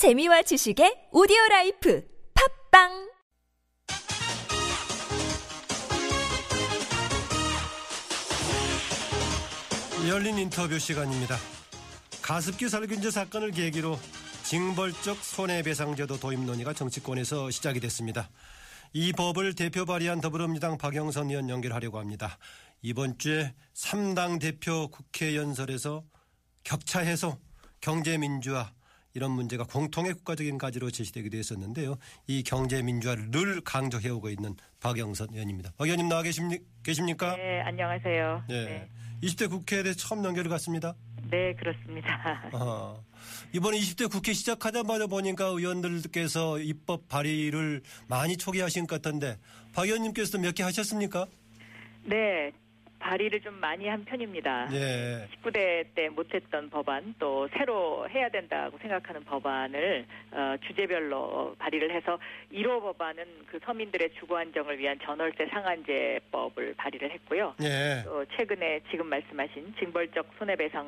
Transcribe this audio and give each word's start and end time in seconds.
재미와 0.00 0.40
지식의 0.40 1.10
오디오 1.12 1.36
라이프 1.50 2.02
팟빵 2.70 2.88
열린 10.08 10.38
인터뷰 10.38 10.78
시간입니다. 10.78 11.36
가습기 12.22 12.70
살균제 12.70 13.10
사건을 13.10 13.50
계기로 13.50 13.98
징벌적 14.44 15.18
손해배상제도 15.18 16.18
도입 16.18 16.40
논의가 16.46 16.72
정치권에서 16.72 17.50
시작이 17.50 17.78
됐습니다. 17.80 18.30
이 18.94 19.12
법을 19.12 19.54
대표 19.54 19.84
발의한 19.84 20.22
더불어민주당 20.22 20.78
박영선 20.78 21.28
의원 21.28 21.50
연결하려고 21.50 21.98
합니다. 21.98 22.38
이번 22.80 23.18
주에 23.18 23.52
3당 23.74 24.40
대표 24.40 24.88
국회 24.88 25.36
연설에서 25.36 26.04
격차 26.64 27.00
해소, 27.00 27.36
경제 27.82 28.16
민주화 28.16 28.72
이런 29.14 29.32
문제가 29.32 29.64
공통의 29.64 30.14
국가적인 30.14 30.58
가지로 30.58 30.90
제시되기도 30.90 31.36
했었는데요. 31.36 31.96
이 32.26 32.42
경제 32.42 32.80
민주화를 32.82 33.30
늘 33.30 33.60
강조해오고 33.62 34.30
있는 34.30 34.54
박영선 34.80 35.28
의원입니다. 35.32 35.72
박 35.76 35.84
의원님 35.84 36.08
나와 36.08 36.22
계십니, 36.22 36.58
계십니까? 36.82 37.36
네, 37.36 37.60
안녕하세요. 37.62 38.44
네. 38.48 38.64
네, 38.64 38.88
20대 39.22 39.50
국회에 39.50 39.82
대해 39.82 39.94
처음 39.94 40.24
연결을 40.24 40.48
갔습니다. 40.50 40.94
네, 41.30 41.54
그렇습니다. 41.54 42.50
어, 42.54 43.04
이번에 43.52 43.78
20대 43.78 44.10
국회 44.10 44.32
시작하자마자 44.32 45.06
보니까 45.06 45.46
의원들께서 45.46 46.58
입법 46.60 47.08
발의를 47.08 47.82
많이 48.08 48.36
초기하신 48.36 48.86
것 48.86 49.02
같던데 49.02 49.38
박 49.72 49.84
의원님께서도 49.86 50.38
몇 50.38 50.54
개 50.54 50.62
하셨습니까? 50.62 51.26
네, 52.04 52.50
발의를 53.00 53.40
좀 53.40 53.54
많이 53.54 53.88
한 53.88 54.04
편입니다. 54.04 54.68
예. 54.72 55.26
19대 55.42 55.86
때 55.94 56.08
못했던 56.10 56.70
법안 56.70 57.14
또 57.18 57.48
새로 57.56 58.08
해야 58.08 58.28
된다고 58.28 58.78
생각하는 58.78 59.24
법안을 59.24 60.06
어, 60.30 60.54
주제별로 60.66 61.56
발의를 61.58 61.90
해서 61.90 62.18
1호 62.52 62.80
법안은 62.80 63.24
그 63.46 63.58
서민들의 63.64 64.10
주거 64.18 64.36
안정을 64.36 64.78
위한 64.78 64.98
전월세 65.02 65.46
상한제법을 65.46 66.74
발의를 66.76 67.10
했고요. 67.12 67.54
예. 67.62 68.02
또 68.04 68.24
최근에 68.36 68.80
지금 68.90 69.06
말씀하신 69.06 69.74
징벌적 69.78 70.30
손해배상 70.38 70.86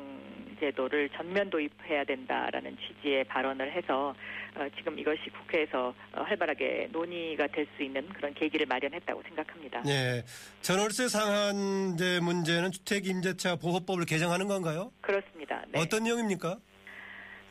제도를 0.63 1.09
전면 1.09 1.49
도입해야 1.49 2.05
된다라는 2.05 2.77
취지의 2.77 3.25
발언을 3.25 3.71
해서 3.73 4.15
어, 4.55 4.67
지금 4.77 4.97
이것이 4.97 5.29
국회에서 5.29 5.93
어, 6.13 6.21
활발하게 6.21 6.89
논의가 6.91 7.47
될 7.47 7.63
수 7.75 7.81
있는 7.81 8.07
그런 8.09 8.33
계기를 8.33 8.65
마련했다고 8.67 9.23
생각합니다. 9.23 9.81
예. 9.87 10.23
전월세 10.61 11.07
상한제 11.07 12.19
문제는 12.21 12.71
주택 12.71 13.07
임대차 13.07 13.55
보호법을 13.55 14.05
개정하는 14.05 14.47
건가요? 14.47 14.91
그렇습니다. 15.01 15.63
네. 15.69 15.79
어떤 15.79 16.03
내용입니까? 16.03 16.57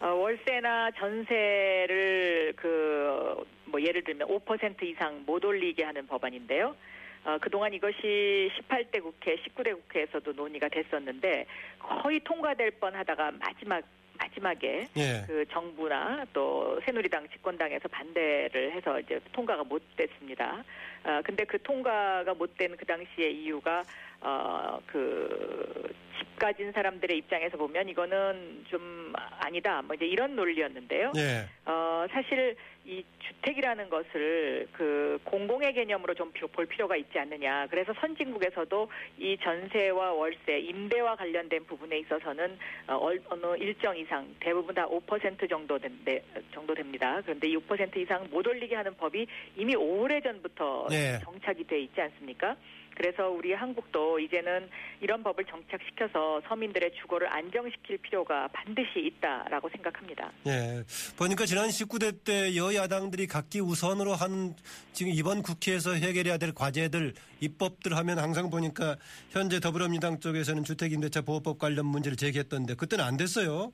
어, 0.00 0.06
월세나 0.06 0.90
전세를 0.92 2.52
그 2.56 3.44
뭐 3.72 3.80
예를 3.82 4.04
들면 4.04 4.28
5% 4.28 4.82
이상 4.82 5.24
못 5.24 5.44
올리게 5.44 5.82
하는 5.82 6.06
법안인데요. 6.06 6.76
어, 7.24 7.38
그동안 7.40 7.72
이것이 7.72 8.50
18대 8.68 9.00
국회, 9.02 9.36
19대 9.36 9.72
국회에서도 9.74 10.32
논의가 10.32 10.68
됐었는데 10.68 11.46
거의 11.78 12.20
통과될 12.20 12.72
뻔하다가 12.72 13.32
마지막 13.32 13.84
마지막에 14.18 14.86
예. 14.96 15.24
그 15.26 15.44
정부나 15.50 16.24
또 16.32 16.80
새누리당 16.84 17.28
집권당에서 17.30 17.88
반대를 17.88 18.72
해서 18.72 19.00
이제 19.00 19.18
통과가 19.32 19.64
못 19.64 19.82
됐습니다. 19.96 20.62
아 21.02 21.22
근데 21.24 21.44
그 21.44 21.60
통과가 21.62 22.34
못 22.34 22.56
된 22.56 22.76
그 22.76 22.84
당시의 22.86 23.34
이유가 23.42 23.82
어그집 24.22 26.38
가진 26.38 26.72
사람들의 26.72 27.16
입장에서 27.18 27.56
보면 27.56 27.88
이거는 27.88 28.64
좀 28.68 29.12
아니다 29.38 29.82
뭐 29.82 29.94
이제 29.94 30.04
이런 30.06 30.34
논리였는데요. 30.36 31.12
예. 31.16 31.46
어 31.64 32.06
사실 32.10 32.56
이 32.84 33.04
주택이라는 33.20 33.88
것을 33.88 34.66
그 34.72 35.18
공공의 35.24 35.72
개념으로 35.74 36.14
좀 36.14 36.32
볼 36.52 36.66
필요가 36.66 36.96
있지 36.96 37.18
않느냐. 37.18 37.66
그래서 37.70 37.92
선진국에서도 38.00 38.90
이 39.18 39.36
전세와 39.42 40.12
월세, 40.12 40.58
임대와 40.58 41.14
관련된 41.16 41.64
부분에 41.66 41.98
있어서는 42.00 42.58
어, 42.88 42.94
얼- 42.96 43.22
어느 43.28 43.56
일정 43.58 43.96
이상 43.96 44.26
대부분 44.40 44.74
다 44.74 44.86
5% 44.88 45.48
정도 45.48 45.78
된대, 45.78 46.22
정도 46.52 46.74
됩니다. 46.74 47.20
그런데 47.22 47.48
이5% 47.48 47.96
이상 47.98 48.26
못 48.30 48.46
올리게 48.46 48.74
하는 48.74 48.94
법이 48.96 49.26
이미 49.56 49.76
오래 49.76 50.20
전부터 50.20 50.88
네. 50.90 51.18
정착이 51.22 51.64
돼 51.64 51.80
있지 51.80 52.00
않습니까? 52.00 52.56
그래서 52.96 53.28
우리 53.28 53.52
한국도 53.52 54.18
이제는 54.18 54.68
이런 55.00 55.22
법을 55.22 55.44
정착시켜서 55.44 56.40
서민들의 56.48 56.92
주거를 57.00 57.28
안정시킬 57.28 57.98
필요가 57.98 58.48
반드시 58.48 59.00
있다라고 59.00 59.68
생각합니다. 59.70 60.30
예. 60.46 60.82
보니까 61.16 61.46
지난 61.46 61.68
19대 61.68 62.24
때 62.24 62.56
여야당들이 62.56 63.26
각기 63.26 63.60
우선으로 63.60 64.14
한 64.14 64.54
지금 64.92 65.12
이번 65.12 65.42
국회에서 65.42 65.94
해결해야 65.94 66.38
될 66.38 66.52
과제들 66.54 67.14
입법들 67.40 67.96
하면 67.96 68.18
항상 68.18 68.50
보니까 68.50 68.96
현재 69.30 69.58
더불어민주당 69.60 70.20
쪽에서는 70.20 70.64
주택임대차 70.64 71.22
보호법 71.22 71.58
관련 71.58 71.86
문제를 71.86 72.16
제기했던데 72.16 72.74
그때는 72.74 73.04
안 73.04 73.16
됐어요. 73.16 73.72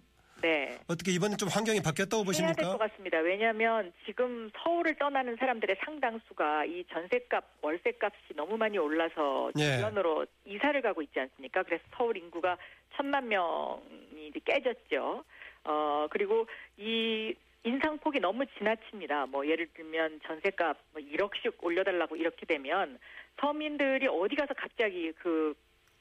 네. 0.88 0.92
어떻게 0.92 1.12
이번엔 1.12 1.36
좀 1.36 1.48
환경이 1.50 1.80
바뀌었다고 1.82 2.24
해야 2.24 2.32
될것 2.32 2.56
보십니까? 2.56 2.76
같습니다. 2.78 3.18
왜냐하면 3.18 3.92
지금 4.06 4.50
서울을 4.58 4.94
떠나는 4.96 5.36
사람들의 5.36 5.76
상당수가 5.84 6.64
이 6.64 6.84
전세값, 6.90 7.44
월세값이 7.60 8.34
너무 8.34 8.56
많이 8.56 8.78
올라서 8.78 9.52
예. 9.58 9.76
주변으로 9.76 10.26
이사를 10.46 10.80
가고 10.80 11.02
있지 11.02 11.20
않습니까? 11.20 11.62
그래서 11.62 11.84
서울 11.94 12.16
인구가 12.16 12.56
천만 12.96 13.28
명이 13.28 14.32
깨졌죠. 14.44 15.24
어 15.64 16.06
그리고 16.10 16.46
이 16.78 17.34
인상폭이 17.64 18.20
너무 18.20 18.46
지나칩니다. 18.56 19.26
뭐 19.26 19.46
예를 19.46 19.68
들면 19.74 20.20
전세값 20.26 20.78
뭐 20.92 21.02
1억씩 21.02 21.62
올려달라고 21.62 22.16
이렇게 22.16 22.46
되면 22.46 22.98
서민들이 23.40 24.06
어디 24.06 24.36
가서 24.36 24.54
갑자기 24.54 25.12
그 25.18 25.54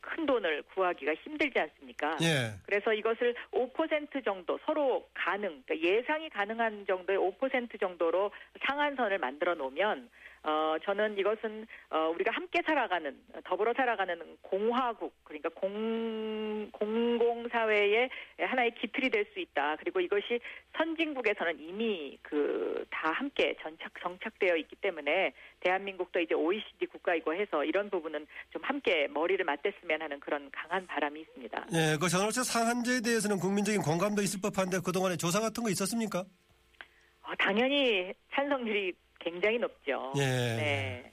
큰 0.07 0.25
돈을 0.25 0.63
구하기가 0.73 1.13
힘들지 1.15 1.59
않습니까? 1.59 2.17
예. 2.21 2.53
그래서 2.65 2.93
이것을 2.93 3.35
5% 3.51 4.23
정도 4.23 4.57
서로 4.65 5.07
가능, 5.13 5.61
그러니까 5.65 5.77
예상이 5.79 6.29
가능한 6.29 6.85
정도의 6.87 7.19
5% 7.19 7.79
정도로 7.79 8.31
상한선을 8.65 9.17
만들어 9.19 9.55
놓으면 9.55 10.09
어 10.49 10.77
저는 10.83 11.17
이것은 11.17 11.67
어 11.89 12.09
우리가 12.15 12.31
함께 12.31 12.61
살아가는 12.65 13.15
더불어 13.43 13.73
살아가는 13.75 14.17
공화국 14.41 15.13
그러니까 15.23 15.49
공 15.49 16.69
공공 16.71 17.49
사회의 17.49 18.09
하나의 18.39 18.73
기틀이 18.75 19.09
될 19.09 19.27
수 19.33 19.39
있다. 19.39 19.75
그리고 19.77 19.99
이것이 19.99 20.39
선진국에서는 20.77 21.59
이미 21.59 22.17
그 22.21 22.85
다 22.89 23.11
함께 23.11 23.55
전착 23.61 23.91
정착되어 24.01 24.55
있기 24.57 24.75
때문에 24.77 25.33
대한민국도 25.59 26.19
이제 26.19 26.33
OECD 26.33 26.85
국가이고 26.87 27.33
해서 27.33 27.63
이런 27.63 27.89
부분은 27.89 28.25
좀 28.51 28.63
함께 28.63 29.07
머리를 29.07 29.43
맞댔으면 29.43 30.01
하는 30.01 30.19
그런 30.19 30.49
강한 30.51 30.85
바람이 30.87 31.21
있습니다. 31.21 31.67
예. 31.73 31.97
그 31.99 32.07
전월세 32.09 32.43
상한제에 32.43 33.01
대해서는 33.01 33.37
국민적인 33.37 33.81
공감도 33.81 34.21
있을 34.21 34.39
법한데 34.41 34.79
그동안에 34.85 35.17
조사 35.17 35.39
같은 35.39 35.63
거 35.63 35.69
있었습니까? 35.69 36.19
어, 36.19 37.35
당연히 37.37 38.13
찬성률이 38.33 38.93
굉장히 39.29 39.57
높죠. 39.59 40.13
예. 40.17 40.21
네. 40.21 41.11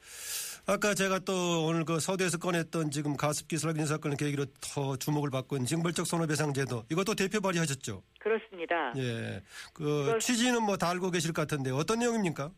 아까 0.67 0.95
제가 0.95 1.19
또 1.19 1.67
오늘 1.67 1.85
그 1.85 2.01
서두에서 2.01 2.39
꺼냈던 2.39 2.91
지금 2.91 3.17
가습기 3.19 3.59
살균 3.59 3.85
사건을 3.85 4.17
계기로 4.17 4.47
더 4.63 4.97
주목을 4.97 5.29
받고 5.31 5.57
있는 5.57 5.67
징벌적 5.67 6.07
손해배상제도 6.07 6.85
이것도 6.91 7.15
대표 7.17 7.41
발의하셨죠? 7.41 8.03
그렇습니다. 8.19 8.93
예. 8.97 9.43
그 9.75 10.19
취지는 10.21 10.63
뭐 10.63 10.77
다 10.79 10.89
알고 10.91 11.11
계실 11.11 11.33
것 11.35 11.43
같은데 11.43 11.71
어떤 11.71 11.99
내용입니까? 11.99 12.51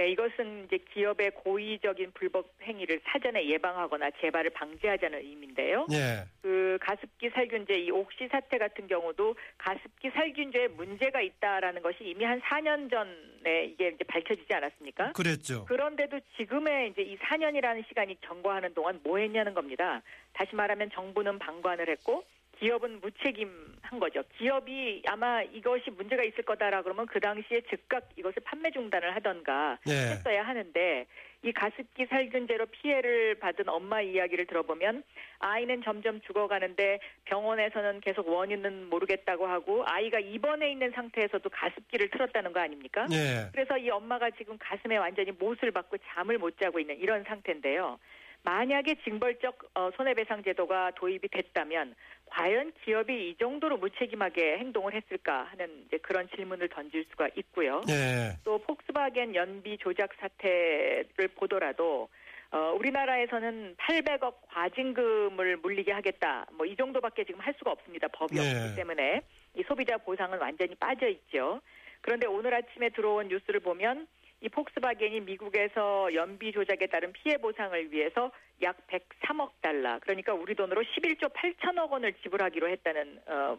네, 0.00 0.12
이것은 0.12 0.64
이제 0.64 0.78
기업의 0.94 1.32
고의적인 1.32 2.12
불법 2.14 2.48
행위를 2.62 3.02
사전에 3.04 3.46
예방하거나 3.46 4.08
재발을 4.22 4.48
방지하자는 4.48 5.18
의미인데요. 5.18 5.86
예. 5.92 6.24
그 6.40 6.78
가습기 6.80 7.28
살균제 7.28 7.74
이 7.80 7.90
옥시 7.90 8.28
사태 8.28 8.56
같은 8.56 8.86
경우도 8.86 9.34
가습기 9.58 10.08
살균제에 10.08 10.68
문제가 10.68 11.20
있다라는 11.20 11.82
것이 11.82 11.98
이미 12.00 12.24
한 12.24 12.40
4년 12.40 12.90
전에 12.90 13.66
이게 13.66 13.88
이제 13.88 14.02
밝혀지지 14.04 14.54
않았습니까? 14.54 15.12
그랬죠. 15.12 15.66
그런데도 15.66 16.18
지금의 16.38 16.92
이제 16.92 17.02
이 17.02 17.18
4년이라는 17.18 17.86
시간이 17.88 18.22
경과하는 18.22 18.72
동안 18.72 19.00
뭐 19.02 19.18
했냐는 19.18 19.52
겁니다. 19.52 20.00
다시 20.32 20.56
말하면 20.56 20.88
정부는 20.94 21.38
방관을 21.38 21.90
했고 21.90 22.24
기업은 22.60 23.00
무책임한 23.00 23.98
거죠. 23.98 24.22
기업이 24.36 25.02
아마 25.06 25.42
이것이 25.42 25.90
문제가 25.90 26.22
있을 26.22 26.44
거다라 26.44 26.82
그러면 26.82 27.06
그 27.06 27.18
당시에 27.18 27.62
즉각 27.70 28.08
이것을 28.16 28.42
판매 28.44 28.70
중단을 28.70 29.16
하던가 29.16 29.78
예. 29.88 30.12
했어야 30.12 30.46
하는데 30.46 31.06
이 31.42 31.52
가습기 31.52 32.04
살균제로 32.06 32.66
피해를 32.66 33.36
받은 33.36 33.66
엄마 33.70 34.02
이야기를 34.02 34.46
들어보면 34.46 35.02
아이는 35.38 35.82
점점 35.82 36.20
죽어가는데 36.20 37.00
병원에서는 37.24 38.00
계속 38.00 38.28
원인은 38.28 38.90
모르겠다고 38.90 39.46
하고 39.46 39.82
아이가 39.86 40.20
입원해 40.20 40.70
있는 40.70 40.90
상태에서도 40.90 41.48
가습기를 41.48 42.10
틀었다는 42.10 42.52
거 42.52 42.60
아닙니까? 42.60 43.06
예. 43.10 43.48
그래서 43.52 43.78
이 43.78 43.88
엄마가 43.88 44.30
지금 44.32 44.58
가슴에 44.58 44.98
완전히 44.98 45.30
못을 45.32 45.70
받고 45.70 45.96
잠을 46.12 46.36
못 46.36 46.58
자고 46.58 46.78
있는 46.78 46.98
이런 46.98 47.24
상태인데요. 47.24 47.98
만약에 48.42 48.96
징벌적 49.04 49.70
어, 49.74 49.90
손해배상 49.96 50.42
제도가 50.42 50.92
도입이 50.96 51.28
됐다면 51.30 51.94
과연 52.26 52.72
기업이 52.84 53.30
이 53.30 53.36
정도로 53.36 53.76
무책임하게 53.78 54.58
행동을 54.58 54.94
했을까 54.94 55.44
하는 55.50 55.84
이제 55.86 55.98
그런 55.98 56.28
질문을 56.34 56.68
던질 56.68 57.06
수가 57.10 57.28
있고요. 57.36 57.82
예. 57.88 58.36
또 58.44 58.58
폭스바겐 58.58 59.34
연비 59.34 59.78
조작 59.78 60.10
사태를 60.20 61.28
보더라도 61.34 62.08
어, 62.52 62.74
우리나라에서는 62.78 63.76
800억 63.76 64.34
과징금을 64.48 65.58
물리게 65.58 65.92
하겠다. 65.92 66.46
뭐 66.52 66.66
이 66.66 66.76
정도밖에 66.76 67.24
지금 67.24 67.40
할 67.40 67.54
수가 67.58 67.72
없습니다. 67.72 68.08
법이 68.08 68.34
네. 68.36 68.40
없기 68.40 68.76
때문에 68.76 69.22
이 69.56 69.62
소비자 69.66 69.98
보상은 69.98 70.38
완전히 70.38 70.74
빠져 70.76 71.08
있죠. 71.08 71.60
그런데 72.00 72.26
오늘 72.26 72.54
아침에 72.54 72.90
들어온 72.90 73.28
뉴스를 73.28 73.60
보면 73.60 74.06
이 74.42 74.48
폭스바겐이 74.48 75.20
미국에서 75.20 76.12
연비 76.14 76.52
조작에 76.52 76.86
따른 76.90 77.12
피해 77.12 77.36
보상을 77.36 77.92
위해서 77.92 78.30
약 78.62 78.76
103억 78.86 79.50
달러, 79.60 79.98
그러니까 80.00 80.32
우리 80.32 80.54
돈으로 80.54 80.82
11조 80.82 81.32
8천억 81.32 81.90
원을 81.90 82.14
지불하기로 82.22 82.68
했다는 82.68 83.20
어, 83.26 83.58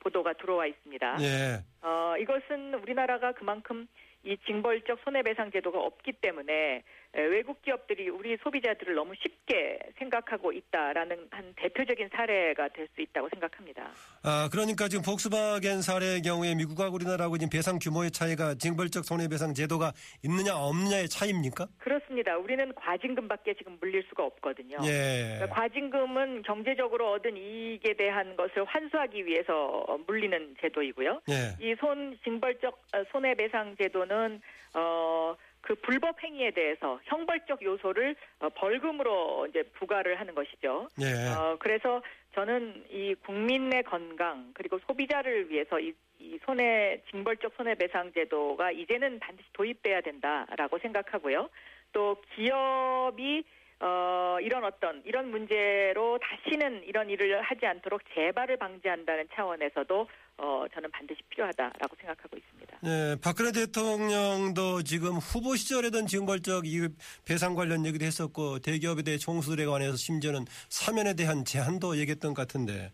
보도가 0.00 0.32
들어와 0.34 0.66
있습니다. 0.66 1.18
예. 1.20 1.64
어, 1.82 2.14
이것은 2.18 2.74
우리나라가 2.74 3.32
그만큼 3.32 3.86
이 4.22 4.36
징벌적 4.46 5.00
손해배상 5.04 5.50
제도가 5.50 5.80
없기 5.80 6.12
때문에 6.12 6.82
에, 7.09 7.09
외국 7.12 7.60
기업들이 7.62 8.08
우리 8.08 8.36
소비자들을 8.42 8.94
너무 8.94 9.14
쉽게 9.16 9.78
생각하고 9.98 10.52
있다라는 10.52 11.28
한 11.30 11.52
대표적인 11.56 12.08
사례가 12.12 12.68
될 12.68 12.90
수 12.94 13.00
있다고 13.02 13.28
생각합니다. 13.30 13.90
아, 14.22 14.48
그러니까 14.50 14.88
지금 14.88 15.02
폭스바겐 15.04 15.82
사례의 15.82 16.22
경우에 16.22 16.54
미국과 16.54 16.88
우리나라하고 16.90 17.38
지금 17.38 17.50
배상 17.50 17.78
규모의 17.78 18.10
차이가 18.10 18.54
징벌적 18.54 19.04
손해배상 19.04 19.54
제도가 19.54 19.92
있느냐 20.24 20.56
없느냐의 20.56 21.08
차이입니까? 21.08 21.66
그렇습니다. 21.78 22.36
우리는 22.36 22.72
과징금밖에 22.74 23.54
지금 23.54 23.76
물릴 23.80 24.04
수가 24.08 24.24
없거든요. 24.24 24.78
예. 24.84 25.36
그러니까 25.38 25.54
과징금은 25.54 26.42
경제적으로 26.42 27.12
얻은 27.12 27.36
이익에 27.36 27.94
대한 27.94 28.36
것을 28.36 28.64
환수하기 28.64 29.26
위해서 29.26 29.86
물리는 30.06 30.56
제도이고요. 30.60 31.22
예. 31.30 31.64
이손 31.64 32.18
징벌적 32.24 32.74
어, 32.94 33.04
손해배상 33.12 33.76
제도는 33.80 34.40
어. 34.74 35.36
그 35.60 35.74
불법 35.76 36.22
행위에 36.22 36.50
대해서 36.52 37.00
형벌적 37.04 37.62
요소를 37.62 38.16
어, 38.40 38.48
벌금으로 38.50 39.46
이제 39.48 39.62
부과를 39.74 40.18
하는 40.18 40.34
것이죠. 40.34 40.88
예. 41.00 41.28
어, 41.32 41.56
그래서 41.58 42.02
저는 42.34 42.84
이 42.90 43.14
국민의 43.26 43.82
건강 43.84 44.50
그리고 44.54 44.78
소비자를 44.86 45.50
위해서 45.50 45.78
이, 45.78 45.92
이 46.18 46.38
손해 46.44 47.02
징벌적 47.10 47.52
손해배상 47.56 48.12
제도가 48.12 48.72
이제는 48.72 49.18
반드시 49.18 49.48
도입돼야 49.52 50.00
된다라고 50.00 50.78
생각하고요. 50.78 51.50
또 51.92 52.16
기업이 52.34 53.44
어, 53.82 54.36
이런 54.42 54.62
어떤 54.64 55.02
이런 55.06 55.30
문제로 55.30 56.18
다시는 56.18 56.84
이런 56.84 57.08
일을 57.08 57.40
하지 57.40 57.64
않도록 57.64 58.02
재발을 58.14 58.58
방지한다는 58.58 59.26
차원에서도 59.34 60.08
어, 60.36 60.64
저는 60.74 60.90
반드시 60.90 61.20
필요하다라고 61.30 61.96
생각하고 61.98 62.36
있습니다. 62.36 62.78
예, 62.84 63.16
박근혜 63.22 63.52
대통령도 63.52 64.82
지금 64.82 65.16
후보 65.16 65.56
시절에던 65.56 66.06
징벌적 66.06 66.66
이 66.66 66.88
배상 67.24 67.54
관련 67.54 67.86
얘기도 67.86 68.04
했었고 68.04 68.58
대기업에 68.58 69.02
대해 69.02 69.16
총수들에 69.16 69.64
관해서 69.64 69.96
심지어는 69.96 70.44
사면에 70.68 71.14
대한 71.14 71.44
제한도 71.44 71.96
얘기했던 71.96 72.34
것 72.34 72.42
같은데. 72.42 72.92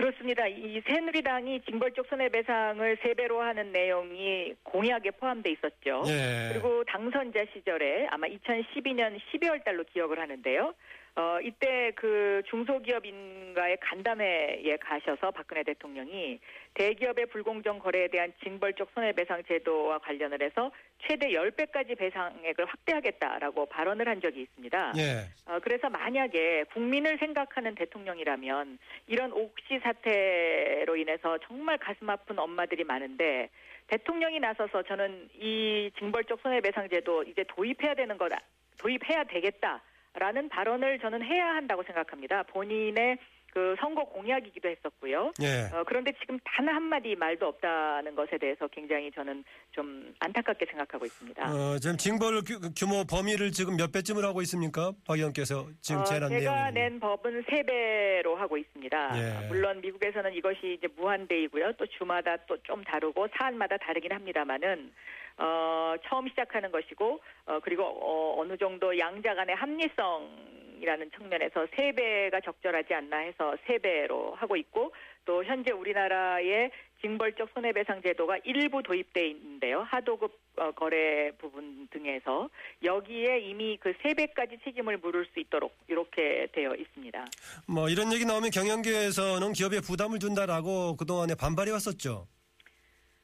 그렇습니다. 0.00 0.46
이 0.46 0.80
새누리당이 0.86 1.60
징벌적 1.68 2.06
손해배상을 2.08 2.98
세 3.02 3.12
배로 3.12 3.42
하는 3.42 3.70
내용이 3.70 4.54
공약에 4.62 5.10
포함돼 5.10 5.50
있었죠. 5.52 6.04
예. 6.06 6.48
그리고 6.52 6.82
당선자 6.84 7.44
시절에 7.52 8.06
아마 8.08 8.26
2012년 8.26 9.18
12월 9.30 9.62
달로 9.62 9.84
기억을 9.84 10.18
하는데요. 10.18 10.72
어, 11.16 11.38
이때 11.42 11.92
그 11.96 12.42
중소기업인가의 12.48 13.78
간담회에 13.80 14.76
가셔서 14.80 15.30
박근혜 15.32 15.62
대통령이 15.62 16.38
대기업의 16.74 17.26
불공정 17.26 17.78
거래에 17.80 18.08
대한 18.08 18.32
징벌적 18.42 18.90
손해배상 18.94 19.42
제도와 19.44 19.98
관련을 19.98 20.42
해서 20.42 20.70
최대 21.02 21.30
10배까지 21.30 21.98
배상액을 21.98 22.64
확대하겠다라고 22.64 23.66
발언을 23.66 24.08
한 24.08 24.20
적이 24.20 24.42
있습니다. 24.42 24.92
예. 24.98 25.26
어, 25.46 25.58
그래서 25.60 25.90
만약에 25.90 26.64
국민을 26.72 27.18
생각하는 27.18 27.74
대통령이라면 27.74 28.78
이런 29.08 29.32
옥시 29.32 29.80
사태로 29.82 30.96
인해서 30.96 31.38
정말 31.38 31.78
가슴 31.78 32.08
아픈 32.08 32.38
엄마들이 32.38 32.84
많은데 32.84 33.48
대통령이 33.88 34.38
나서서 34.38 34.84
저는 34.84 35.28
이 35.34 35.90
징벌적 35.98 36.40
손해배상 36.40 36.88
제도 36.88 37.24
이제 37.24 37.44
도입해야 37.48 37.94
되는 37.94 38.16
거다. 38.16 38.40
도입해야 38.78 39.24
되겠다 39.24 39.82
라는 40.14 40.48
발언을 40.48 40.98
저는 40.98 41.22
해야 41.22 41.54
한다고 41.54 41.82
생각합니다. 41.84 42.42
본인의 42.44 43.18
그 43.52 43.74
선거 43.80 44.04
공약이기도 44.04 44.68
했었고요. 44.68 45.32
예. 45.42 45.68
어, 45.74 45.82
그런데 45.84 46.12
지금 46.20 46.38
단 46.44 46.68
한 46.68 46.82
마디 46.84 47.16
말도 47.16 47.46
없다는 47.48 48.14
것에 48.14 48.38
대해서 48.38 48.68
굉장히 48.68 49.10
저는 49.10 49.42
좀 49.72 50.14
안타깝게 50.20 50.66
생각하고 50.66 51.04
있습니다. 51.04 51.42
어, 51.52 51.76
지금 51.80 51.96
징벌 51.96 52.42
규, 52.42 52.60
규모 52.76 53.02
범위를 53.04 53.50
지금 53.50 53.76
몇 53.76 53.90
배쯤을 53.90 54.24
하고 54.24 54.40
있습니까? 54.42 54.92
박 55.04 55.16
의원께서 55.16 55.66
지금 55.80 56.02
어, 56.02 56.04
제안 56.04 56.28
제가 56.28 56.70
내용이. 56.70 56.72
낸 56.74 57.00
법은 57.00 57.42
세 57.50 57.64
배로 57.64 58.36
하고 58.36 58.56
있습니다. 58.56 59.10
예. 59.16 59.48
물론 59.48 59.80
미국에서는 59.80 60.32
이것이 60.34 60.76
이제 60.78 60.86
무한대이고요. 60.96 61.72
또 61.72 61.86
주마다 61.86 62.36
또 62.46 62.56
좀 62.62 62.84
다르고 62.84 63.26
사안마다 63.36 63.76
다르긴 63.78 64.12
합니다만은 64.12 64.92
어, 65.40 65.94
처음 66.06 66.28
시작하는 66.28 66.70
것이고 66.70 67.20
어, 67.46 67.58
그리고 67.62 67.84
어, 67.84 68.40
어느 68.40 68.56
정도 68.58 68.96
양자 68.98 69.34
간의 69.34 69.56
합리성이라는 69.56 71.10
측면에서 71.16 71.66
세 71.74 71.92
배가 71.92 72.40
적절하지 72.40 72.92
않나 72.92 73.18
해서 73.18 73.56
세 73.66 73.78
배로 73.78 74.34
하고 74.34 74.56
있고 74.56 74.92
또 75.24 75.42
현재 75.44 75.72
우리나라의 75.72 76.70
징벌적 77.00 77.48
손해배상 77.54 78.02
제도가 78.02 78.36
일부 78.44 78.82
도입돼 78.82 79.28
있는데요. 79.28 79.80
하도급 79.88 80.38
어, 80.58 80.72
거래 80.72 81.30
부분 81.38 81.88
등에서 81.90 82.50
여기에 82.84 83.38
이미 83.40 83.78
그 83.78 83.94
세 84.02 84.12
배까지 84.14 84.58
책임을 84.64 84.98
물을 84.98 85.26
수 85.32 85.40
있도록 85.40 85.74
이렇게 85.88 86.46
되어 86.52 86.74
있습니다. 86.74 87.24
뭐 87.66 87.88
이런 87.88 88.12
얘기 88.12 88.24
나오면 88.26 88.50
경영계에서는 88.50 89.52
기업에 89.54 89.80
부담을 89.80 90.18
준다라고 90.18 90.96
그동안에 90.96 91.34
반발해 91.34 91.72
왔었죠. 91.72 92.26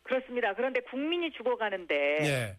그렇습니다. 0.06 0.55
그런데 0.55 0.81
국민이 0.81 1.31
죽어가는데 1.32 1.94
예. 2.23 2.56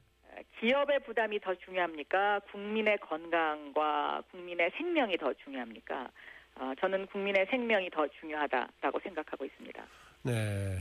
기업의 0.60 1.00
부담이 1.06 1.40
더 1.40 1.56
중요합니까? 1.56 2.42
국민의 2.52 2.98
건강과 3.00 4.24
국민의 4.32 4.72
생명이 4.78 5.18
더 5.18 5.34
중요합니까? 5.44 6.10
어, 6.56 6.74
저는 6.80 7.08
국민의 7.08 7.48
생명이 7.50 7.90
더 7.90 8.08
중요하다라고 8.20 9.00
생각하고 9.04 9.46
있습니다. 9.46 9.86
네. 10.24 10.78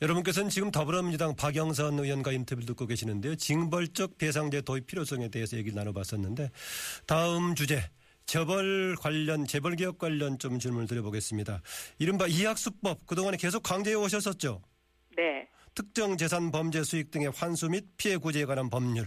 여러분께서는 0.00 0.48
지금 0.48 0.70
더불어민주당 0.70 1.34
박영선 1.34 1.98
의원과 1.98 2.32
인터뷰를 2.32 2.66
듣고 2.66 2.86
계시는데요. 2.86 3.34
징벌적 3.34 4.16
배상제 4.16 4.60
도입 4.60 4.86
필요성에 4.86 5.28
대해서 5.28 5.56
얘기를 5.56 5.76
나눠봤었는데 5.76 6.50
다음 7.06 7.56
주제 7.56 7.80
재벌 8.24 8.94
관련 9.00 9.44
재벌 9.44 9.74
개혁 9.74 9.98
관련 9.98 10.38
좀 10.38 10.58
질문을 10.58 10.86
드려보겠습니다. 10.86 11.62
이른바 11.98 12.26
이학수법 12.28 13.06
그동안에 13.06 13.36
계속 13.38 13.62
강조해 13.62 13.96
오셨었죠. 13.96 14.62
네. 15.16 15.48
특정 15.74 16.16
재산 16.16 16.50
범죄 16.50 16.82
수익 16.82 17.10
등의 17.10 17.30
환수 17.34 17.68
및 17.70 17.84
피해 17.96 18.16
구제에 18.16 18.44
관한 18.44 18.70
법률 18.70 19.06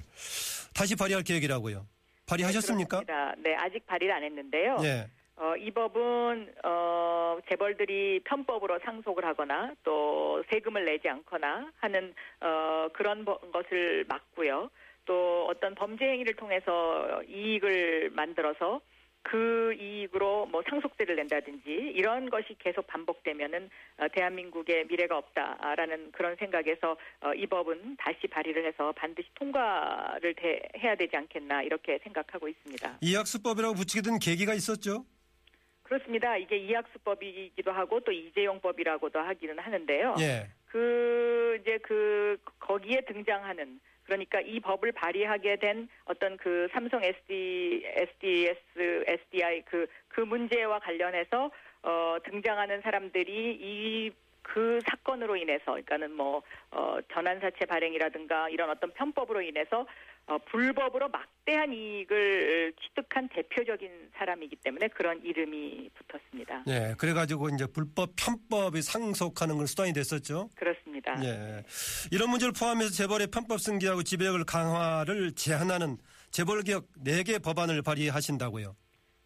다시 0.74 0.96
발의할 0.96 1.24
계획이라고요. 1.24 1.86
발의하셨습니까? 2.28 3.02
그렇습니다. 3.02 3.36
네, 3.44 3.56
아직 3.56 3.86
발의를 3.86 4.16
안 4.16 4.24
했는데요. 4.24 4.78
예. 4.84 5.08
어, 5.36 5.56
이 5.58 5.72
법은 5.72 6.54
어, 6.64 7.38
재벌들이 7.50 8.22
편법으로 8.24 8.80
상속을 8.86 9.26
하거나 9.26 9.74
또 9.84 10.44
세금을 10.52 10.86
내지 10.86 11.10
않거나 11.10 11.72
하는 11.78 12.14
어, 12.42 12.88
그런 12.94 13.26
버- 13.26 13.40
것을 13.52 14.06
막고요. 14.08 14.70
또 15.06 15.48
어떤 15.50 15.74
범죄 15.74 16.06
행위를 16.06 16.36
통해서 16.36 17.22
이익을 17.28 18.12
만들어서 18.12 18.82
그 19.24 19.74
이익으로 19.80 20.48
뭐 20.48 20.64
상속세를 20.68 21.16
낸다든지 21.16 21.70
이런 21.96 22.30
것이 22.30 22.56
계속 22.60 22.88
반복되면은 22.88 23.70
어, 23.98 24.08
대한민국의 24.14 24.86
미래가 24.88 25.18
없다라는 25.18 26.12
그런 26.12 26.36
생각에서 26.38 26.98
어, 27.22 27.34
이 27.36 27.46
법은 27.46 27.98
다시 27.98 28.28
발의를 28.28 28.66
해서 28.66 28.92
반드시 28.94 29.28
통과를 29.36 30.34
돼- 30.36 30.62
해야 30.78 30.96
되지 30.96 31.16
않겠나 31.16 31.62
이렇게 31.64 32.00
생각하고 32.04 32.48
있습니다. 32.48 32.98
이학수법이라고 33.02 33.76
붙이게 33.76 34.02
된 34.02 34.18
계기가 34.20 34.54
있었죠. 34.54 35.06
그렇습니다. 35.84 36.38
이게 36.38 36.58
이학수법이기도 36.58 37.72
하고 37.72 38.00
또 38.00 38.12
이재용법이라고도 38.12 39.20
하기는 39.20 39.60
하는데요. 39.60 40.16
예. 40.20 40.48
그 40.66 41.58
이제 41.62 41.78
그 41.80 42.38
거기에 42.60 43.02
등장하는 43.02 43.80
그러니까 44.12 44.42
이 44.42 44.60
법을 44.60 44.92
발의하게 44.92 45.56
된 45.56 45.88
어떤 46.04 46.36
그 46.36 46.68
삼성 46.74 47.02
SD, 47.02 47.84
SDS, 47.86 48.60
SDI 49.08 49.62
그 49.62 49.88
그 50.14 50.22
문제와 50.22 50.80
관련해서 50.80 51.52
어 51.84 52.18
등장하는 52.24 52.82
사람들이 52.82 53.58
이 53.60 54.12
그 54.42 54.80
사건으로 54.86 55.36
인해서 55.36 55.66
그러니까는 55.66 56.12
뭐 56.14 56.42
어, 56.72 56.98
전환사채 57.14 57.66
발행이라든가 57.66 58.50
이런 58.50 58.70
어떤 58.70 58.92
편법으로 58.94 59.42
인해서 59.42 59.86
어, 60.28 60.38
불법으로 60.50 61.10
막대한 61.10 61.74
이익을 61.74 62.74
취득한 62.82 63.28
대표적인 63.30 64.12
사람이기 64.16 64.58
때문에 64.58 64.88
그런 64.90 65.22
이름이 65.24 65.90
붙었습니다. 65.96 66.64
예, 66.68 66.94
그래가지고 66.98 67.50
이제 67.50 67.66
불법 67.66 68.12
편법이 68.16 68.82
상속하는 68.82 69.58
걸 69.58 69.68
수단이 69.68 69.94
됐었죠. 69.94 70.50
그렇습니다. 70.56 71.22
예, 71.24 71.64
이런 72.12 72.30
문제를 72.30 72.54
포함해서 72.58 72.92
재벌의 72.92 73.28
편법 73.28 73.60
승계하고 73.60 74.04
지배력을 74.04 74.44
강화를 74.46 75.34
제한하는 75.34 75.98
재벌개혁 76.32 76.86
4개 77.04 77.44
법안을 77.44 77.82
발의하신다고요. 77.82 78.76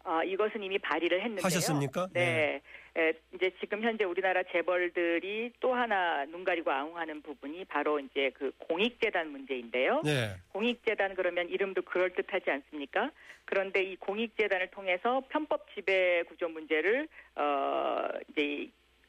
아, 0.04 0.22
이것은 0.22 0.62
이미 0.62 0.78
발의를 0.78 1.20
했는데요. 1.20 1.44
하셨습니까? 1.44 2.08
네. 2.12 2.60
에, 2.96 3.12
이제 3.34 3.50
지금 3.60 3.82
현재 3.82 4.04
우리나라 4.04 4.42
재벌들이 4.44 5.52
또 5.60 5.74
하나 5.74 6.24
눈 6.26 6.44
가리고 6.44 6.70
아웅하는 6.70 7.22
부분이 7.22 7.66
바로 7.66 8.00
이제 8.00 8.30
그 8.34 8.52
공익재단 8.58 9.30
문제인데요. 9.30 10.02
네. 10.04 10.36
공익재단 10.52 11.14
그러면 11.14 11.48
이름도 11.48 11.82
그럴듯하지 11.82 12.50
않습니까? 12.50 13.10
그런데 13.44 13.82
이 13.82 13.96
공익재단을 13.96 14.68
통해서 14.68 15.22
편법 15.28 15.72
지배 15.74 16.22
구조 16.24 16.48
문제를 16.48 17.06
어 17.36 18.08
이제 18.30 18.68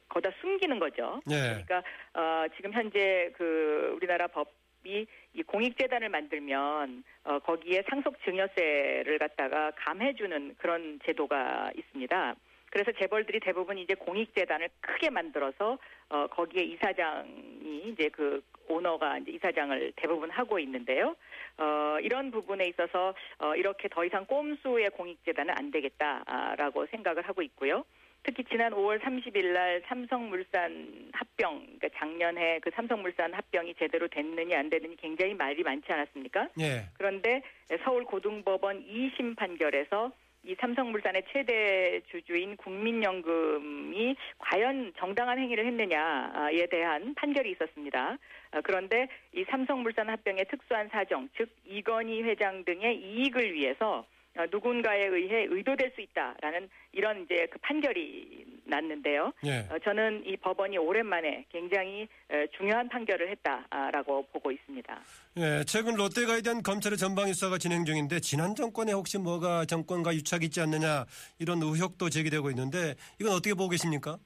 거다 0.09 0.31
숨기는 0.41 0.77
거죠. 0.79 1.21
네. 1.25 1.63
그러니까 1.65 1.83
어 2.13 2.45
지금 2.55 2.73
현재 2.73 3.31
그 3.37 3.93
우리나라 3.95 4.27
법 4.27 4.67
이 4.87 5.05
이 5.33 5.43
공익재단을 5.43 6.09
만들면 6.09 7.03
어 7.25 7.39
거기에 7.39 7.83
상속 7.89 8.15
증여세를 8.23 9.19
갖다가 9.19 9.71
감해주는 9.71 10.55
그런 10.57 10.99
제도가 11.05 11.71
있습니다. 11.75 12.35
그래서 12.71 12.91
재벌들이 12.99 13.39
대부분 13.39 13.77
이제 13.77 13.93
공익재단을 13.93 14.69
크게 14.81 15.09
만들어서 15.09 15.77
어 16.09 16.27
거기에 16.27 16.63
이사장이 16.63 17.89
이제 17.89 18.09
그 18.09 18.41
오너가 18.67 19.17
이제 19.19 19.31
이사장을 19.31 19.93
대부분 19.95 20.29
하고 20.29 20.59
있는데요. 20.59 21.15
어 21.57 21.97
이런 22.01 22.31
부분에 22.31 22.65
있어서 22.67 23.13
어 23.39 23.55
이렇게 23.55 23.87
더 23.87 24.03
이상 24.05 24.25
꼼수의 24.25 24.89
공익재단은 24.91 25.53
안 25.57 25.71
되겠다라고 25.71 26.85
생각을 26.87 27.27
하고 27.27 27.41
있고요. 27.41 27.83
특히 28.23 28.43
지난 28.49 28.73
5월 28.73 28.99
30일 28.99 29.53
날 29.53 29.81
삼성물산 29.87 31.11
합병, 31.13 31.65
그러니까 31.79 31.87
작년에 31.97 32.59
그 32.59 32.69
삼성물산 32.75 33.33
합병이 33.33 33.75
제대로 33.75 34.07
됐느냐 34.09 34.59
안 34.59 34.69
됐느냐 34.69 34.95
굉장히 34.99 35.33
말이 35.33 35.63
많지 35.63 35.89
않았습니까? 35.89 36.49
예. 36.59 36.89
그런데 36.97 37.41
서울 37.85 38.03
고등법원 38.03 38.85
2심 38.85 39.37
판결에서 39.37 40.11
이 40.47 40.55
삼성물산의 40.61 41.23
최대 41.33 41.99
주주인 42.09 42.55
국민연금이 42.55 44.15
과연 44.39 44.93
정당한 44.97 45.37
행위를 45.39 45.65
했느냐에 45.65 46.67
대한 46.67 47.13
판결이 47.15 47.51
있었습니다. 47.51 48.17
아, 48.51 48.61
그런데 48.61 49.09
이 49.33 49.43
삼성물산 49.43 50.09
합병의 50.09 50.45
특수한 50.45 50.87
사정, 50.87 51.27
즉 51.35 51.49
이건희 51.65 52.23
회장 52.23 52.63
등의 52.63 52.95
이익을 52.95 53.53
위해서 53.53 54.05
어, 54.37 54.45
누군가에 54.49 55.07
의해 55.07 55.47
의도될 55.49 55.91
수 55.95 56.01
있다라는 56.01 56.69
이런 56.93 57.23
이제 57.23 57.47
그 57.51 57.59
판결이 57.59 58.45
났는데요. 58.67 59.31
예. 59.45 59.59
어, 59.69 59.79
저는 59.83 60.23
이 60.25 60.37
법원이 60.37 60.77
오랜만에 60.77 61.45
굉장히 61.51 62.07
에, 62.29 62.47
중요한 62.57 62.87
판결을 62.89 63.29
했다라고 63.29 64.27
보고 64.31 64.51
있습니다. 64.51 64.99
예, 65.37 65.63
최근 65.65 65.95
롯데가에 65.95 66.41
대한 66.41 66.61
검찰의 66.61 66.97
전방 66.97 67.27
수사가 67.27 67.57
진행 67.57 67.85
중인데 67.85 68.19
지난 68.19 68.55
정권에 68.55 68.91
혹시 68.91 69.17
뭐가 69.17 69.65
정권과 69.65 70.13
유착이 70.13 70.45
있지 70.45 70.61
않느냐 70.61 71.05
이런 71.39 71.61
의혹도 71.61 72.09
제기되고 72.09 72.49
있는데 72.51 72.95
이건 73.19 73.33
어떻게 73.33 73.53
보고 73.53 73.69
계십니까? 73.69 74.17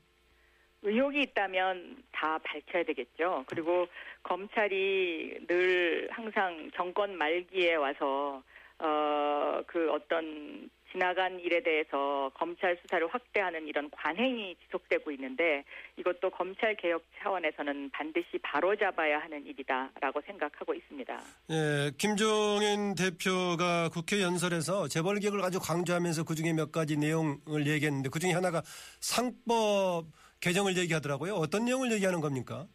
의혹이 0.83 1.21
있다면 1.21 2.03
다 2.11 2.39
밝혀야 2.39 2.83
되겠죠. 2.83 3.43
그리고 3.47 3.87
검찰이 4.23 5.45
늘 5.47 6.07
항상 6.11 6.71
정권 6.75 7.15
말기에 7.17 7.75
와서 7.75 8.41
어, 8.79 9.61
그 9.67 9.91
어떤 9.91 10.69
지나간 10.91 11.39
일에 11.39 11.61
대해서 11.63 12.31
검찰 12.33 12.77
수사를 12.81 13.07
확대하는 13.07 13.67
이런 13.67 13.89
관행이 13.91 14.55
지속되고 14.65 15.11
있는데 15.11 15.63
이것도 15.97 16.29
검찰 16.31 16.75
개혁 16.75 17.03
차원에서는 17.19 17.89
반드시 17.91 18.37
바로잡아야 18.41 19.19
하는 19.19 19.45
일이다라고 19.45 20.21
생각하고 20.21 20.73
있습니다. 20.73 21.19
예, 21.51 21.91
김종인 21.97 22.95
대표가 22.95 23.89
국회 23.89 24.21
연설에서 24.21 24.87
재벌 24.87 25.19
개혁을 25.19 25.41
아주 25.41 25.59
강조하면서 25.59 26.25
그중에 26.25 26.53
몇 26.53 26.71
가지 26.71 26.97
내용을 26.97 27.67
얘기했는데 27.67 28.09
그중에 28.09 28.33
하나가 28.33 28.61
상법 28.99 30.05
개정을 30.41 30.77
얘기하더라고요. 30.77 31.35
어떤 31.35 31.65
내용을 31.65 31.91
얘기하는 31.91 32.19
겁니까? 32.19 32.65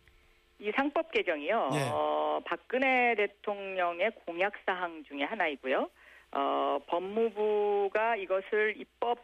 이 0.59 0.71
상법 0.75 1.11
개정이요. 1.13 1.71
예. 1.75 1.91
어, 1.93 2.41
박근혜 2.47 3.15
대통령의 3.15 4.13
공약 4.25 4.53
사항 4.65 5.05
중에 5.05 5.25
하나이고요. 5.25 5.91
어, 6.37 6.79
법무부가 6.87 8.17
이것을 8.17 8.75
입법 8.77 9.19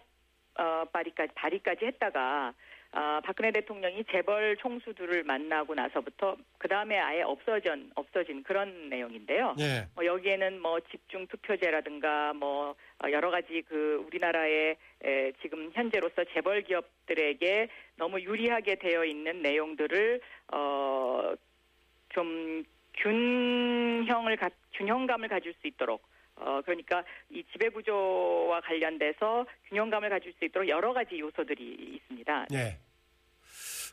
어, 0.59 0.85
발의까지 0.93 1.33
발의까지 1.35 1.85
했다가 1.85 2.55
아, 2.95 3.23
박근혜 3.25 3.51
대통령이 3.53 4.05
재벌 4.11 4.55
총수들을 4.59 5.25
만나고 5.25 5.75
나서부터 5.75 6.37
그 6.59 6.69
다음에 6.69 6.99
아예 6.99 7.23
없어진 7.23 7.91
없어진 7.95 8.43
그런 8.43 8.91
내용인데요. 8.91 9.57
예. 9.61 9.89
뭐 9.95 10.05
여기에는 10.05 10.61
뭐 10.61 10.79
집중 10.91 11.27
투표제라든가 11.27 12.35
뭐 12.35 12.75
어, 13.03 13.11
여러 13.11 13.31
가지 13.31 13.63
그 13.67 14.05
우리나라의 14.07 14.77
에, 15.05 15.33
지금 15.41 15.71
현재로서 15.73 16.25
재벌 16.35 16.63
기업들에게 16.63 17.69
너무 17.97 18.21
유리하게 18.21 18.75
되어 18.75 19.07
있는 19.07 19.41
내용들을 19.41 20.21
어좀 20.49 22.65
균형을 22.95 24.37
가, 24.37 24.51
균형감을 24.75 25.29
가질 25.29 25.55
수 25.61 25.67
있도록 25.67 26.03
어 26.45 26.61
그러니까 26.65 27.05
이 27.31 27.43
지배 27.53 27.69
구조와 27.69 28.61
관련돼서 28.61 29.47
균형감을 29.69 30.11
가질 30.11 30.33
수 30.39 30.45
있도록 30.45 30.69
여러 30.69 30.93
가지 30.93 31.19
요소들이 31.19 31.97
있습니다. 31.97 32.47
예. 32.53 32.79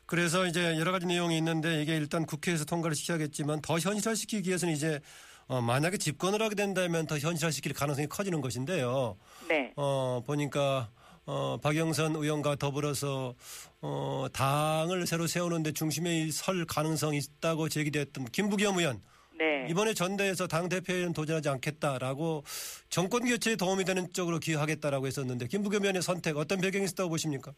그래서 0.06 0.46
이제 0.46 0.76
여러 0.78 0.90
가지 0.90 1.06
내용이 1.06 1.38
있는데 1.38 1.80
이게 1.82 1.96
일단 1.96 2.26
국회에서 2.26 2.64
통과를 2.64 2.96
시켜야겠지만 2.96 3.60
더 3.62 3.78
현실화시키기 3.78 4.48
위해서는 4.48 4.74
이제 4.74 5.00
어, 5.46 5.60
만약에 5.60 5.98
집권을 5.98 6.42
하게 6.42 6.54
된다면 6.54 7.06
더 7.06 7.18
현실화시킬 7.18 7.74
가능성이 7.74 8.06
커지는 8.06 8.40
것인데요. 8.40 9.16
네. 9.48 9.72
어, 9.76 10.22
보니까 10.26 10.90
어, 11.26 11.58
박영선 11.62 12.16
의원과 12.16 12.56
더불어서 12.56 13.34
어, 13.80 14.26
당을 14.32 15.06
새로 15.06 15.26
세우는데 15.26 15.72
중심에 15.72 16.28
설 16.32 16.64
가능성이 16.64 17.18
있다고 17.18 17.68
제기됐던 17.68 18.26
김부겸 18.26 18.78
의원 18.78 19.00
네. 19.40 19.66
이번에 19.70 19.94
전대에서 19.94 20.46
당 20.46 20.68
대표에는 20.68 21.14
도전하지 21.14 21.48
않겠다라고 21.48 22.44
정권 22.90 23.24
교체에 23.24 23.56
도움이 23.56 23.86
되는 23.86 24.12
쪽으로 24.12 24.38
기여하겠다라고 24.38 25.06
했었는데 25.06 25.46
김부겸 25.46 25.82
의원의 25.82 26.02
선택 26.02 26.36
어떤 26.36 26.60
배경이 26.60 26.84
있었다고 26.84 27.08
보십니까? 27.08 27.54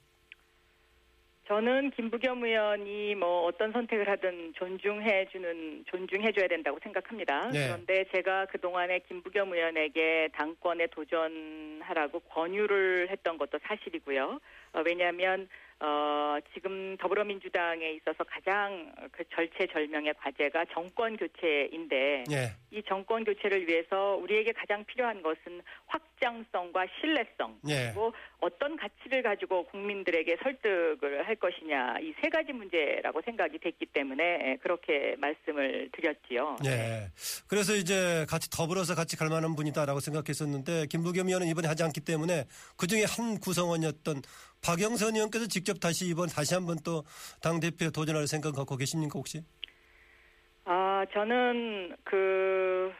저는 1.48 1.90
김부겸 1.90 2.44
의원이 2.44 3.16
뭐 3.16 3.44
어떤 3.46 3.72
선택을 3.72 4.08
하든 4.08 4.54
존중해 4.54 5.28
주는 5.30 5.84
존중해 5.86 6.32
줘야 6.32 6.46
된다고 6.46 6.78
생각합니다. 6.82 7.50
네. 7.50 7.66
그런데 7.66 8.04
제가 8.14 8.46
그 8.46 8.60
동안에 8.60 9.00
김부겸 9.08 9.52
의원에게 9.52 10.28
당권에 10.34 10.86
도전하라고 10.88 12.20
권유를 12.20 13.08
했던 13.10 13.38
것도 13.38 13.58
사실이고요. 13.64 14.40
어, 14.74 14.82
왜냐하면 14.86 15.48
어, 15.80 16.38
지금 16.54 16.96
더불어민주당에 16.98 17.90
있어서 17.94 18.22
가장 18.22 18.92
그 19.10 19.24
절체절명의 19.34 20.14
과제가 20.14 20.66
정권 20.72 21.16
교체인데 21.16 22.24
예. 22.30 22.52
이 22.70 22.82
정권 22.84 23.24
교체를 23.24 23.66
위해서 23.66 24.14
우리에게 24.14 24.52
가장 24.52 24.84
필요한 24.84 25.22
것은 25.22 25.60
확 25.86 26.00
장성과 26.22 26.86
신뢰성 27.00 27.58
예. 27.68 27.86
그리고 27.92 28.12
어떤 28.40 28.76
가치를 28.76 29.22
가지고 29.22 29.64
국민들에게 29.66 30.36
설득을 30.42 31.26
할 31.26 31.34
것이냐 31.36 31.96
이 32.00 32.12
세 32.22 32.28
가지 32.28 32.52
문제라고 32.52 33.20
생각이 33.22 33.58
됐기 33.58 33.86
때문에 33.86 34.58
그렇게 34.62 35.16
말씀을 35.18 35.90
드렸지요. 35.92 36.56
예. 36.66 37.08
그래서 37.48 37.74
이제 37.74 38.24
같이 38.28 38.48
더불어서 38.48 38.94
같이 38.94 39.16
갈 39.16 39.28
만한 39.28 39.56
분이다라고 39.56 39.98
생각했었는데 40.00 40.86
김부겸 40.86 41.26
의원은 41.26 41.48
이번에 41.48 41.66
하지 41.68 41.82
않기 41.82 42.00
때문에 42.02 42.44
그 42.76 42.86
중에 42.86 43.04
한 43.04 43.38
구성원이었던 43.40 44.22
박영선 44.64 45.16
의원께서 45.16 45.46
직접 45.48 45.80
다시 45.80 46.06
이번 46.06 46.28
다시 46.28 46.54
한번 46.54 46.76
또 46.84 47.02
당 47.42 47.58
대표에 47.58 47.90
도전할 47.90 48.28
생각 48.28 48.54
갖고 48.54 48.76
계십니까 48.76 49.12
혹시? 49.18 49.42
아 50.64 51.04
저는 51.12 51.96
그 52.04 52.92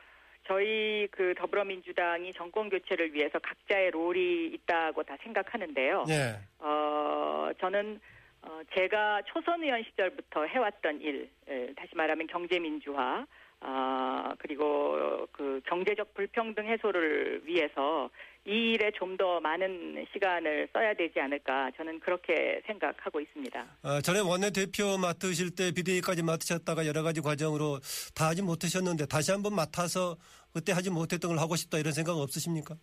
저희 0.47 1.09
그 1.11 1.35
더불어민주당이 1.37 2.33
정권 2.33 2.69
교체를 2.69 3.15
위해서 3.15 3.39
각자의 3.39 3.91
롤이 3.91 4.47
있다고 4.55 5.03
다 5.05 5.17
생각하는데요. 5.23 6.05
예. 6.09 6.39
어, 6.59 7.51
저는 7.61 8.01
어, 8.43 8.61
제가 8.75 9.23
초선 9.27 9.63
의원 9.63 9.83
시절부터 9.85 10.47
해왔던 10.47 11.01
일, 11.01 11.31
에, 11.49 11.73
다시 11.75 11.95
말하면 11.95 12.27
경제민주화, 12.27 13.25
아, 13.61 14.35
그리고 14.39 15.27
그 15.31 15.61
경제적 15.67 16.15
불평등 16.15 16.67
해소를 16.67 17.43
위해서 17.45 18.11
이 18.45 18.73
일에 18.75 18.91
좀 18.99 19.17
더 19.17 19.41
많은 19.41 20.07
시간을 20.13 20.69
써야 20.73 20.95
되지 20.95 21.21
않을까 21.21 21.71
저는 21.77 22.01
그렇게 22.01 22.61
생각하고 22.67 23.21
있습니다. 23.21 23.67
어, 23.83 24.01
전에 24.01 24.21
원내대표 24.21 24.97
맡으실 24.99 25.55
때 25.55 25.71
비대위까지 25.71 26.23
맡으셨다가 26.23 26.87
여러 26.87 27.03
가지 27.03 27.21
과정으로 27.21 27.79
다 28.15 28.29
하지 28.29 28.43
못하셨는데 28.43 29.07
다시 29.07 29.31
한번 29.33 29.55
맡아서 29.55 30.17
그때 30.53 30.73
하지 30.73 30.91
못했던 30.91 31.29
걸 31.31 31.39
하고 31.39 31.57
싶다 31.57 31.79
이런 31.79 31.93
생각 31.93 32.13
없으십니까? 32.17 32.75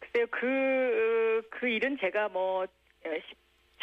글쎄요, 0.00 0.26
그, 0.30 1.42
그 1.50 1.68
일은 1.68 1.96
제가 2.00 2.28
뭐, 2.28 2.66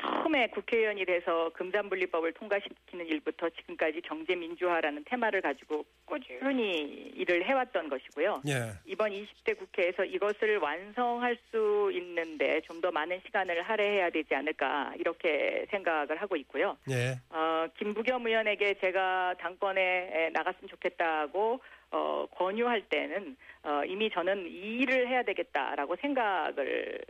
처음에 0.01 0.47
국회의원이 0.47 1.05
돼서 1.05 1.49
금산분리법을 1.53 2.33
통과시키는 2.33 3.05
일부터 3.07 3.49
지금까지 3.49 4.01
경제민주화라는 4.01 5.03
테마를 5.05 5.41
가지고 5.41 5.85
꾸준히 6.05 7.11
일을 7.15 7.45
해왔던 7.45 7.89
것이고요. 7.89 8.41
예. 8.47 8.71
이번 8.85 9.11
20대 9.11 9.57
국회에서 9.57 10.05
이것을 10.05 10.57
완성할 10.57 11.37
수 11.51 11.91
있는데 11.93 12.61
좀 12.61 12.79
더 12.79 12.91
많은 12.91 13.19
시간을 13.25 13.61
할애해야 13.63 14.09
되지 14.09 14.33
않을까 14.35 14.93
이렇게 14.97 15.65
생각을 15.69 16.21
하고 16.21 16.35
있고요. 16.37 16.77
예. 16.89 17.19
어, 17.29 17.67
김부겸 17.77 18.25
의원에게 18.25 18.75
제가 18.75 19.35
당권에 19.39 20.29
나갔으면 20.33 20.69
좋겠다고 20.69 21.59
어, 21.91 22.25
권유할 22.31 22.83
때는 22.83 23.35
어, 23.63 23.81
이미 23.85 24.09
저는 24.09 24.47
이 24.47 24.79
일을 24.79 25.07
해야 25.07 25.23
되겠다라고 25.23 25.95
생각을 25.97 27.01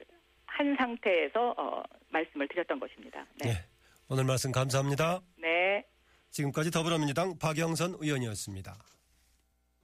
한 0.45 0.75
상태에서 0.75 1.53
어, 1.57 1.83
말씀을 2.09 2.47
드렸던 2.47 2.79
것입니다. 2.79 3.25
네. 3.41 3.49
예. 3.49 3.65
오늘 4.07 4.23
말씀 4.23 4.51
감사합니다. 4.51 5.21
네. 5.37 5.85
지금까지 6.31 6.71
더불어민주당 6.71 7.37
박영선 7.37 7.97
의원이었습니다. 7.99 8.75